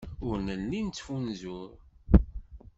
[0.27, 1.69] Ur nelli nettfunzur.